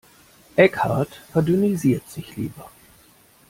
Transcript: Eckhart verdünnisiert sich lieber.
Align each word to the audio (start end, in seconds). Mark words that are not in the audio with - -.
Eckhart 0.55 1.21
verdünnisiert 1.31 2.09
sich 2.09 2.35
lieber. 2.35 2.71